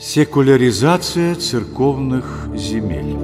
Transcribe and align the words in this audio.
Секуляризация 0.00 1.34
церковных 1.34 2.48
земель 2.54 3.16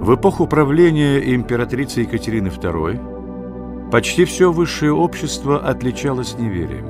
В 0.00 0.14
эпоху 0.14 0.46
правления 0.46 1.18
императрицы 1.34 2.00
Екатерины 2.00 2.48
II 2.48 3.90
почти 3.90 4.24
все 4.24 4.50
высшее 4.50 4.94
общество 4.94 5.58
отличалось 5.58 6.38
неверием. 6.38 6.86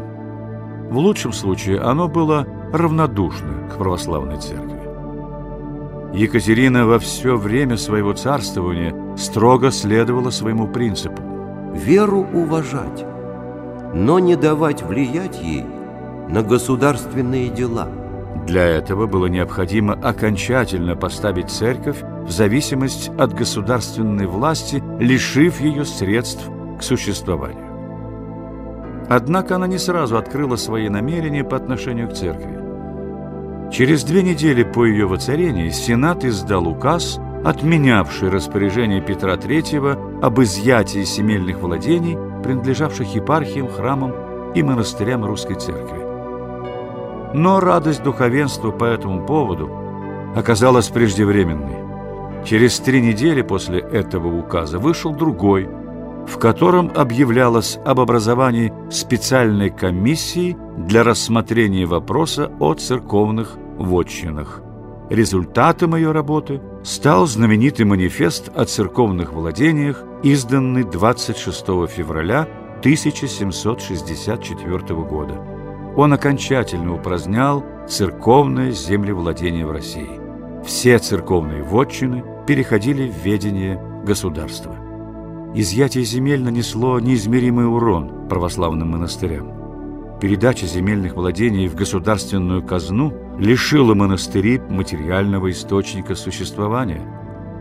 В 0.89 0.99
лучшем 0.99 1.33
случае 1.33 1.81
оно 1.81 2.07
было 2.07 2.47
равнодушно 2.73 3.69
к 3.69 3.77
православной 3.77 4.39
церкви. 4.39 4.79
Екатерина 6.15 6.87
во 6.87 7.01
все 7.01 7.35
время 7.37 7.77
своего 7.77 8.13
царствования 8.13 8.95
строго 9.17 9.73
следовала 9.73 10.31
своему 10.31 10.69
принципу. 10.69 11.30
Веру 11.73 12.27
уважать, 12.33 13.05
но 13.95 14.19
не 14.19 14.37
давать 14.37 14.83
влиять 14.83 15.41
ей 15.41 15.65
на 16.29 16.43
государственные 16.43 17.49
дела. 17.49 17.89
Для 18.47 18.65
этого 18.67 19.07
было 19.07 19.27
необходимо 19.27 19.95
окончательно 19.95 20.97
поставить 20.97 21.51
церковь 21.51 22.03
в 22.03 22.31
зависимость 22.31 23.11
от 23.19 23.35
государственной 23.35 24.27
власти, 24.27 24.83
лишив 24.99 25.61
ее 25.61 25.85
средств 25.85 26.49
к 26.79 26.83
существованию. 26.83 27.71
Однако 29.09 29.57
она 29.57 29.67
не 29.67 29.79
сразу 29.79 30.17
открыла 30.17 30.57
свои 30.57 30.89
намерения 30.89 31.45
по 31.45 31.57
отношению 31.57 32.09
к 32.09 32.15
церкви. 32.15 32.59
Через 33.73 34.03
две 34.03 34.23
недели 34.23 34.65
по 34.65 34.85
ее 34.85 35.07
воцарении 35.07 35.71
Сенат 35.71 36.25
издал 36.25 36.67
указ, 36.67 37.21
отменявший 37.45 38.29
распоряжение 38.29 39.01
Петра 39.01 39.35
III 39.35 40.21
об 40.23 40.41
изъятии 40.41 41.03
земельных 41.03 41.59
владений, 41.59 42.19
принадлежавших 42.43 43.15
епархиям, 43.15 43.69
храмам 43.69 44.13
и 44.55 44.63
монастырям 44.63 45.25
Русской 45.25 45.55
Церкви. 45.55 46.01
Но 47.33 47.61
радость 47.61 48.03
духовенства 48.03 48.71
по 48.71 48.85
этому 48.85 49.27
поводу 49.27 49.71
оказалась 50.37 50.89
преждевременной. 50.89 52.45
Через 52.45 52.79
три 52.81 53.01
недели 53.01 53.43
после 53.43 53.81
этого 53.81 54.39
указа 54.39 54.79
вышел 54.79 55.15
другой, 55.15 55.69
в 56.27 56.39
котором 56.39 56.91
объявлялось 56.95 57.79
об 57.85 58.01
образовании 58.01 58.73
специальной 58.91 59.71
комиссии 59.71 60.57
для 60.77 61.05
рассмотрения 61.05 61.87
вопроса 61.87 62.51
о 62.59 62.75
церковных 62.75 63.57
вотчинах. 63.79 64.63
Результатом 65.11 65.97
ее 65.97 66.13
работы 66.13 66.61
стал 66.83 67.27
знаменитый 67.27 67.85
манифест 67.85 68.51
о 68.55 68.65
церковных 68.65 69.33
владениях, 69.33 70.05
изданный 70.23 70.85
26 70.85 71.67
февраля 71.89 72.49
1764 72.79 74.79
года. 75.05 75.35
Он 75.97 76.13
окончательно 76.13 76.95
упразднял 76.95 77.65
церковное 77.89 78.71
землевладение 78.71 79.67
в 79.67 79.73
России. 79.73 80.21
Все 80.65 80.99
церковные 80.99 81.63
вотчины 81.63 82.23
переходили 82.47 83.09
в 83.09 83.17
ведение 83.25 83.81
государства. 84.05 84.77
Изъятие 85.55 86.05
земель 86.05 86.43
нанесло 86.43 87.01
неизмеримый 87.01 87.67
урон 87.67 88.29
православным 88.29 88.91
монастырям. 88.91 90.19
Передача 90.21 90.67
земельных 90.67 91.17
владений 91.17 91.67
в 91.67 91.75
государственную 91.75 92.63
казну 92.63 93.13
лишила 93.41 93.95
монастыри 93.95 94.61
материального 94.69 95.51
источника 95.51 96.15
существования. 96.15 97.01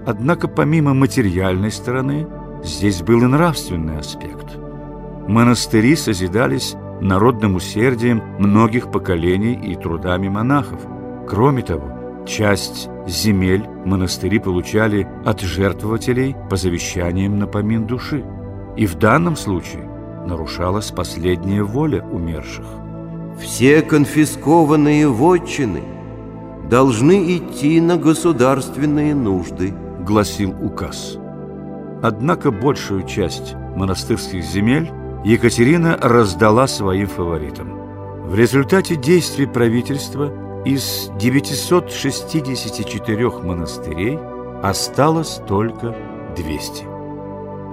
Однако 0.06 0.48
помимо 0.50 0.94
материальной 0.94 1.72
стороны, 1.72 2.28
здесь 2.64 3.02
был 3.02 3.24
и 3.24 3.28
нравственный 3.28 3.98
аспект. 3.98 4.58
Монастыри 5.28 5.96
созидались 5.96 6.76
народным 7.00 7.56
усердием 7.56 8.22
многих 8.40 8.92
поколений 8.92 9.54
и 9.54 9.76
трудами 9.76 10.28
монахов. 10.28 10.82
Кроме 11.28 11.62
того, 11.62 12.26
часть 12.28 12.90
земель 13.08 13.66
монастыри 13.86 14.40
получали 14.40 15.08
от 15.24 15.40
жертвователей 15.40 16.36
по 16.50 16.58
завещаниям 16.58 17.40
на 17.40 17.48
помин 17.48 17.88
души. 17.88 18.26
И 18.76 18.86
в 18.86 18.96
данном 18.96 19.38
случае 19.38 19.90
нарушалась 20.26 20.92
последняя 20.92 21.64
воля 21.64 22.04
умерших. 22.04 22.66
Все 23.40 23.82
конфискованные 23.82 25.08
вотчины 25.08 25.84
должны 26.70 27.38
идти 27.38 27.80
на 27.80 27.96
государственные 27.98 29.16
нужды, 29.16 29.74
гласил 30.06 30.54
указ. 30.62 31.18
Однако 32.04 32.52
большую 32.52 33.04
часть 33.04 33.56
монастырских 33.76 34.44
земель 34.44 34.92
Екатерина 35.24 35.98
раздала 36.02 36.68
своим 36.68 37.08
фаворитам. 37.08 37.80
В 38.28 38.36
результате 38.36 38.96
действий 38.96 39.48
правительства 39.48 40.32
из 40.66 41.10
964 41.18 43.30
монастырей 43.42 44.20
осталось 44.62 45.40
только 45.48 45.96
200. 46.36 46.84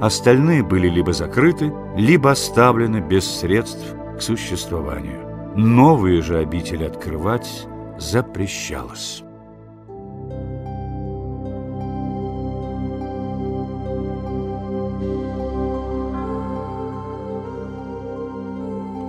Остальные 0.01 0.63
были 0.63 0.89
либо 0.89 1.13
закрыты, 1.13 1.73
либо 1.97 2.31
оставлены 2.31 3.01
без 3.01 3.25
средств 3.25 3.97
к 4.17 4.23
существованию. 4.23 5.26
Новые 5.57 6.21
же 6.21 6.37
обители 6.37 6.85
открывать 6.85 7.67
запрещалось. 7.99 9.23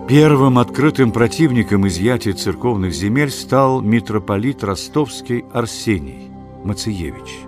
Первым 0.08 0.58
открытым 0.58 1.12
противником 1.12 1.86
изъятия 1.90 2.32
церковных 2.32 2.94
земель 2.94 3.30
стал 3.30 3.82
митрополит 3.82 4.64
ростовский 4.64 5.44
Арсений 5.52 6.32
Мациевич. 6.64 7.40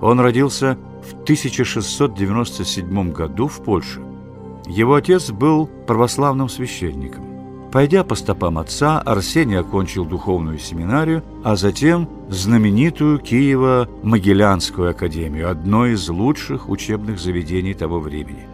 Он 0.00 0.20
родился 0.20 0.78
в 1.02 1.14
1697 1.22 3.10
году 3.10 3.48
в 3.48 3.64
Польше. 3.64 4.00
Его 4.66 4.94
отец 4.94 5.32
был 5.32 5.66
православным 5.66 6.48
священником. 6.48 7.23
Пойдя 7.74 8.04
по 8.04 8.14
стопам 8.14 8.58
отца, 8.58 9.00
Арсений 9.00 9.58
окончил 9.58 10.04
духовную 10.04 10.60
семинарию, 10.60 11.24
а 11.42 11.56
затем 11.56 12.08
знаменитую 12.28 13.18
Киево-Могилянскую 13.18 14.90
академию, 14.90 15.50
одно 15.50 15.84
из 15.86 16.08
лучших 16.08 16.68
учебных 16.68 17.18
заведений 17.18 17.74
того 17.74 17.98
времени. 17.98 18.46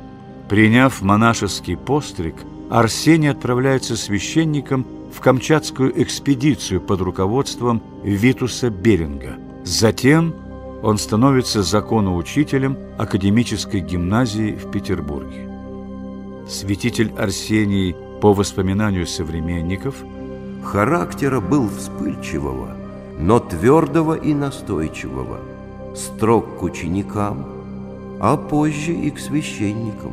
Приняв 0.48 1.03
монашеский 1.03 1.76
постриг, 1.76 2.36
Арсений 2.70 3.28
отправляется 3.28 3.94
священником 3.94 4.86
в 5.12 5.20
Камчатскую 5.20 6.03
экспедицию 6.03 6.80
под 6.80 7.03
руководством 7.03 7.82
Витуса 8.03 8.70
Беринга. 8.70 9.36
Затем 9.64 10.34
он 10.82 10.97
становится 10.97 11.62
законоучителем 11.62 12.78
академической 12.97 13.80
гимназии 13.80 14.53
в 14.53 14.70
Петербурге. 14.70 15.47
Святитель 16.48 17.12
Арсений, 17.19 17.94
по 18.20 18.32
воспоминанию 18.32 19.06
современников, 19.06 19.94
характера 20.64 21.41
был 21.41 21.69
вспыльчивого, 21.69 22.76
но 23.19 23.41
твердого 23.41 24.14
и 24.14 24.34
настойчивого, 24.34 25.38
строг 25.94 26.59
к 26.59 26.62
ученикам, 26.62 27.47
а 28.20 28.36
позже 28.36 28.92
и 28.92 29.10
к 29.10 29.19
священникам. 29.19 30.12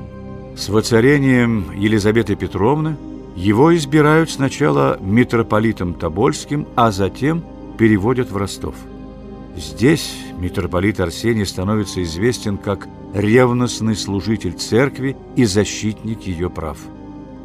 С 0.56 0.70
воцарением 0.70 1.72
Елизаветы 1.76 2.36
Петровны 2.36 2.98
его 3.36 3.76
избирают 3.76 4.32
сначала 4.32 4.98
митрополитом 5.00 5.94
Тобольским, 5.94 6.68
а 6.76 6.92
затем 6.92 7.44
переводят 7.78 8.32
в 8.32 8.38
Ростов– 8.38 8.76
Здесь 9.58 10.16
митрополит 10.38 11.00
Арсений 11.00 11.46
становится 11.46 12.04
известен 12.04 12.58
как 12.58 12.88
ревностный 13.16 13.96
служитель 13.96 14.54
церкви 14.54 15.18
и 15.36 15.46
защитник 15.46 16.22
ее 16.22 16.52
прав. 16.52 16.78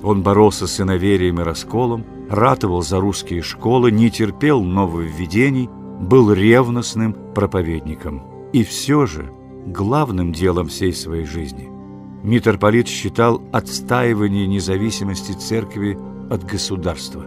Он 0.03 0.23
боролся 0.23 0.67
с 0.67 0.81
иноверием 0.81 1.41
и 1.41 1.45
расколом, 1.45 2.05
ратовал 2.29 2.83
за 2.83 3.01
русские 3.01 3.43
школы, 3.43 3.91
не 3.91 4.11
терпел 4.11 4.63
нововведений, 4.63 5.69
был 6.01 6.33
ревностным 6.33 7.15
проповедником. 7.35 8.23
И 8.53 8.65
все 8.65 9.07
же 9.07 9.33
главным 9.67 10.33
делом 10.33 10.67
всей 10.67 10.93
своей 10.93 11.25
жизни 11.25 11.71
митрополит 12.23 12.89
считал 12.89 13.43
отстаивание 13.53 14.47
независимости 14.47 15.33
церкви 15.33 15.99
от 16.31 16.45
государства. 16.45 17.25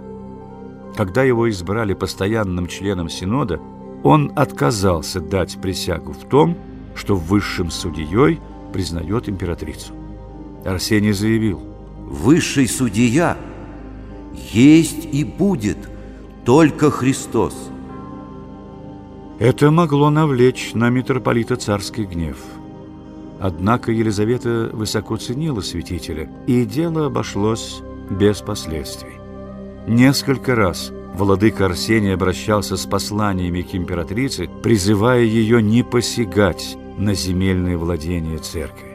Когда 0.96 1.24
его 1.24 1.50
избрали 1.50 1.94
постоянным 1.94 2.68
членом 2.68 3.10
Синода, 3.10 3.60
он 4.04 4.32
отказался 4.36 5.20
дать 5.20 5.58
присягу 5.62 6.14
в 6.14 6.24
том, 6.26 6.58
что 6.96 7.16
высшим 7.16 7.72
судьей 7.72 8.40
признает 8.72 9.28
императрицу. 9.28 9.94
Арсений 10.64 11.12
заявил, 11.12 11.62
«Высший 12.06 12.68
судья 12.68 13.38
есть 14.52 15.08
и 15.12 15.24
будет 15.24 15.78
только 16.46 16.90
Христос». 16.92 17.54
Это 19.40 19.70
могло 19.70 20.10
навлечь 20.10 20.74
на 20.74 20.90
митрополита 20.90 21.58
царский 21.58 22.06
гнев. 22.06 22.38
Однако 23.40 23.92
Елизавета 23.92 24.70
высоко 24.72 25.18
ценила 25.18 25.60
святителя, 25.60 26.30
и 26.48 26.64
дело 26.64 27.08
обошлось 27.08 27.82
без 28.10 28.40
последствий. 28.42 29.14
Несколько 29.88 30.56
раз 30.56 30.92
владыка 31.14 31.66
Арсений 31.66 32.14
обращался 32.14 32.78
с 32.78 32.86
посланиями 32.86 33.62
к 33.62 33.76
императрице, 33.76 34.50
призывая 34.64 35.22
ее 35.22 35.62
не 35.62 35.84
посягать 35.84 36.78
на 36.98 37.14
земельные 37.14 37.78
владения 37.78 38.38
церкви. 38.38 38.95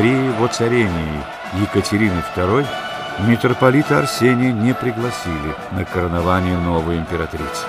При 0.00 0.30
воцарении 0.30 1.22
Екатерины 1.60 2.24
II 2.34 2.66
митрополита 3.28 3.98
Арсения 3.98 4.50
не 4.50 4.72
пригласили 4.72 5.54
на 5.72 5.84
коронование 5.84 6.56
новой 6.56 6.96
императрицы. 6.96 7.66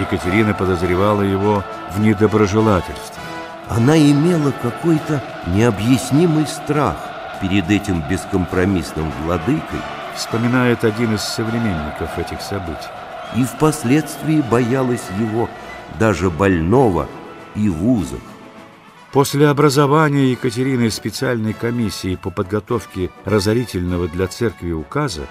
Екатерина 0.00 0.54
подозревала 0.54 1.20
его 1.20 1.62
в 1.94 2.00
недоброжелательстве. 2.00 3.22
Она 3.68 3.98
имела 3.98 4.50
какой-то 4.62 5.22
необъяснимый 5.48 6.46
страх 6.46 6.96
перед 7.42 7.68
этим 7.68 8.02
бескомпромиссным 8.08 9.12
владыкой, 9.22 9.82
вспоминает 10.16 10.84
один 10.84 11.16
из 11.16 11.20
современников 11.20 12.18
этих 12.18 12.40
событий. 12.40 12.88
И 13.36 13.44
впоследствии 13.44 14.40
боялась 14.40 15.04
его 15.18 15.50
даже 15.98 16.30
больного 16.30 17.08
и 17.54 17.68
в 17.68 17.86
узах. 17.86 18.20
После 19.12 19.48
образования 19.48 20.32
Екатерины 20.32 20.90
специальной 20.90 21.54
комиссии 21.54 22.16
по 22.16 22.30
подготовке 22.30 23.10
разорительного 23.24 24.06
для 24.06 24.26
церкви 24.26 24.72
указа 24.72 25.22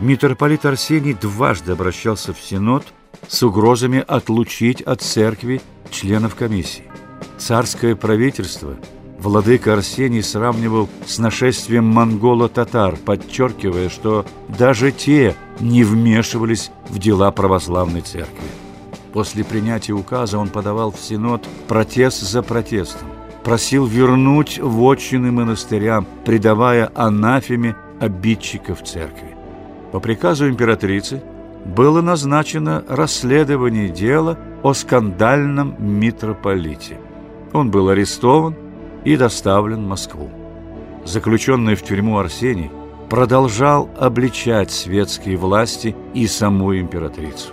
митрополит 0.00 0.66
Арсений 0.66 1.14
дважды 1.14 1.72
обращался 1.72 2.32
в 2.32 2.40
Синод 2.40 2.84
с 3.28 3.42
угрозами 3.44 4.04
отлучить 4.06 4.82
от 4.82 5.02
церкви 5.02 5.62
членов 5.90 6.34
комиссии. 6.34 6.90
Царское 7.38 7.94
правительство 7.94 8.76
владыка 9.20 9.74
Арсений 9.74 10.22
сравнивал 10.22 10.88
с 11.06 11.18
нашествием 11.18 11.84
монголо-татар, 11.84 12.96
подчеркивая, 12.96 13.88
что 13.88 14.26
даже 14.48 14.90
те 14.90 15.36
не 15.60 15.84
вмешивались 15.84 16.72
в 16.88 16.98
дела 16.98 17.30
православной 17.30 18.00
церкви. 18.00 18.48
После 19.12 19.44
принятия 19.44 19.92
указа 19.92 20.38
он 20.38 20.48
подавал 20.48 20.90
в 20.90 20.98
Синод 20.98 21.46
протест 21.68 22.22
за 22.22 22.42
протестом, 22.42 23.11
просил 23.44 23.86
вернуть 23.86 24.58
вотчины 24.58 25.32
монастырям, 25.32 26.06
предавая 26.24 26.90
анафеме 26.94 27.76
обидчиков 28.00 28.82
церкви. 28.82 29.36
По 29.92 30.00
приказу 30.00 30.48
императрицы 30.48 31.22
было 31.64 32.00
назначено 32.00 32.84
расследование 32.88 33.88
дела 33.88 34.38
о 34.62 34.74
скандальном 34.74 35.76
митрополите. 35.78 36.98
Он 37.52 37.70
был 37.70 37.88
арестован 37.88 38.54
и 39.04 39.16
доставлен 39.16 39.84
в 39.84 39.88
Москву. 39.88 40.30
Заключенный 41.04 41.74
в 41.74 41.82
тюрьму 41.82 42.18
Арсений 42.18 42.70
продолжал 43.10 43.90
обличать 43.98 44.70
светские 44.70 45.36
власти 45.36 45.94
и 46.14 46.26
саму 46.26 46.74
императрицу. 46.76 47.52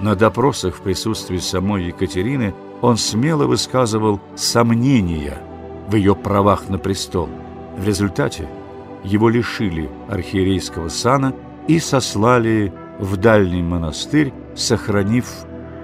На 0.00 0.16
допросах 0.16 0.74
в 0.74 0.80
присутствии 0.80 1.38
самой 1.38 1.84
Екатерины 1.84 2.54
он 2.80 2.96
смело 2.96 3.46
высказывал 3.46 4.20
сомнения 4.34 5.38
в 5.88 5.94
ее 5.94 6.14
правах 6.14 6.68
на 6.68 6.78
престол. 6.78 7.28
В 7.76 7.86
результате 7.86 8.48
его 9.02 9.28
лишили 9.28 9.90
архиерейского 10.08 10.88
сана 10.88 11.34
и 11.68 11.78
сослали 11.78 12.72
в 12.98 13.16
дальний 13.16 13.62
монастырь, 13.62 14.32
сохранив 14.54 15.26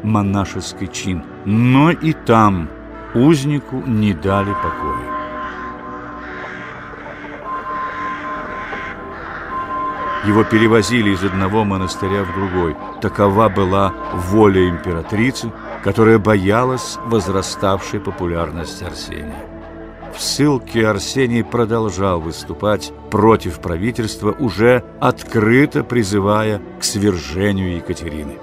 монашеский 0.03 0.87
чин. 0.89 1.23
Но 1.45 1.91
и 1.91 2.13
там 2.13 2.69
узнику 3.15 3.83
не 3.87 4.15
дали 4.15 4.53
покоя. 4.53 5.21
Его 10.27 10.45
перевозили 10.45 11.11
из 11.11 11.25
одного 11.25 11.65
монастыря 11.65 12.25
в 12.25 12.35
другой. 12.35 12.77
Такова 13.01 13.49
была 13.49 13.93
воля 14.15 14.69
императрицы, 14.69 15.51
которая 15.83 16.19
боялась 16.19 16.99
возраставшей 17.07 18.01
популярности 18.01 18.85
Арсения. 18.85 19.45
В 20.15 20.21
ссылке 20.21 20.87
Арсений 20.87 21.45
продолжал 21.45 22.21
выступать 22.21 22.93
против 23.11 23.61
правительства, 23.61 24.35
уже 24.39 24.85
открыто 25.01 25.85
призывая 25.85 26.61
к 26.79 26.85
свержению 26.85 27.77
Екатерины. 27.77 28.39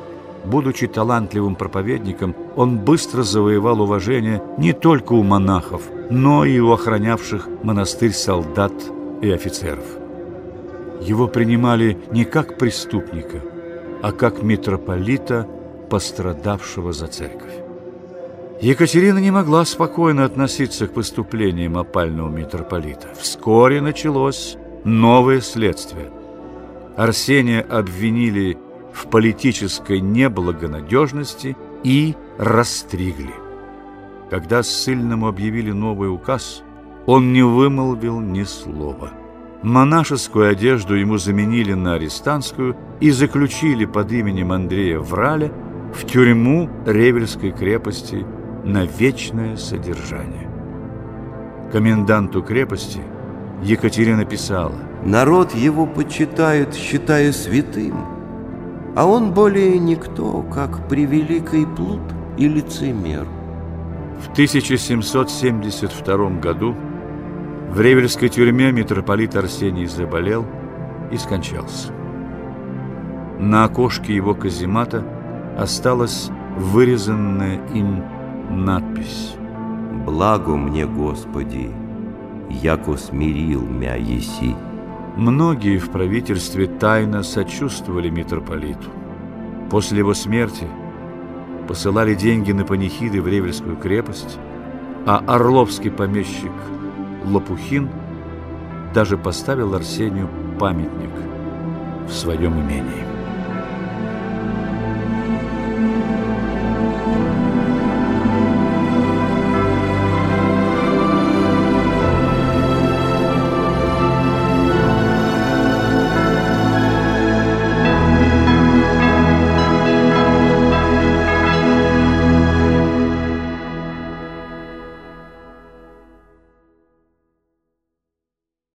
Будучи 0.45 0.87
талантливым 0.87 1.55
проповедником, 1.55 2.33
он 2.55 2.77
быстро 2.77 3.23
завоевал 3.23 3.81
уважение 3.81 4.41
не 4.57 4.71
только 4.71 5.11
у 5.11 5.23
монахов, 5.23 5.81
но 6.09 6.45
и 6.45 6.57
у 6.59 6.71
охранявших 6.71 7.49
монастырь 7.63 8.13
солдат 8.13 8.73
и 9.21 9.29
офицеров. 9.29 9.85
Его 11.01 11.27
принимали 11.27 11.97
не 12.11 12.23
как 12.23 12.57
преступника, 12.57 13.41
а 14.01 14.13
как 14.13 14.41
митрополита, 14.41 15.47
пострадавшего 15.89 16.93
за 16.93 17.07
церковь. 17.07 17.53
Екатерина 18.61 19.19
не 19.19 19.31
могла 19.31 19.65
спокойно 19.65 20.25
относиться 20.25 20.87
к 20.87 20.93
поступлениям 20.93 21.77
опального 21.77 22.29
митрополита. 22.29 23.09
Вскоре 23.19 23.81
началось 23.81 24.57
новое 24.83 25.41
следствие. 25.41 26.11
Арсения 26.95 27.61
обвинили 27.61 28.57
в 28.91 29.07
политической 29.07 29.99
неблагонадежности 29.99 31.55
и 31.83 32.15
расстригли. 32.39 33.33
Когда 34.31 34.63
ссыльному 34.63 35.27
объявили 35.27 35.71
новый 35.71 36.11
указ, 36.11 36.63
он 37.05 37.31
не 37.33 37.43
вымолвил 37.43 38.19
ни 38.19 38.43
слова. 38.43 39.11
Монашескую 39.61 40.49
одежду 40.49 40.95
ему 40.95 41.17
заменили 41.17 41.73
на 41.73 41.93
арестантскую 41.93 42.75
и 42.99 43.11
заключили 43.11 43.85
под 43.85 44.11
именем 44.11 44.51
Андрея 44.51 44.99
Враля 44.99 45.51
в 45.93 46.05
тюрьму 46.05 46.69
Ревельской 46.85 47.51
крепости 47.51 48.25
на 48.63 48.85
вечное 48.85 49.55
содержание. 49.57 50.49
Коменданту 51.71 52.41
крепости 52.41 53.01
Екатерина 53.63 54.25
писала 54.25 54.75
«Народ 55.03 55.53
его 55.53 55.85
почитает, 55.85 56.73
считая 56.75 57.31
святым, 57.31 58.05
а 58.95 59.05
он 59.05 59.33
более 59.33 59.77
никто, 59.79 60.43
как 60.53 60.87
превеликий 60.87 61.65
плут 61.65 62.01
и 62.37 62.47
лицемер». 62.47 63.27
В 64.21 64.31
1772 64.31 66.29
году 66.39 66.75
в 67.69 67.81
Ревельской 67.81 68.29
тюрьме 68.29 68.71
митрополит 68.71 69.35
Арсений 69.35 69.85
заболел 69.85 70.45
и 71.11 71.17
скончался. 71.17 71.91
На 73.39 73.65
окошке 73.65 74.15
его 74.15 74.33
каземата 74.33 75.03
осталась 75.57 76.29
вырезанная 76.57 77.59
им 77.73 78.03
надпись 78.49 79.35
«Благо 80.05 80.55
мне, 80.55 80.85
Господи, 80.85 81.71
яко 82.49 82.95
смирил 82.95 83.65
мя 83.65 83.95
еси». 83.95 84.55
Многие 85.17 85.79
в 85.79 85.89
правительстве 85.89 86.67
тайно 86.67 87.23
сочувствовали 87.23 88.09
митрополиту. 88.09 88.89
После 89.71 89.97
его 89.99 90.13
смерти 90.13 90.67
посылали 91.67 92.13
деньги 92.13 92.51
на 92.51 92.63
панихиды 92.63 93.19
в 93.21 93.27
Ревельскую 93.27 93.75
крепость, 93.77 94.37
а 95.07 95.23
орловский 95.25 95.89
помещик 95.89 96.51
Лопухин 97.25 97.89
даже 98.93 99.17
поставил 99.17 99.73
Арсению 99.73 100.29
памятник 100.59 101.11
в 102.07 102.13
своем 102.13 102.53
имении. 102.61 103.16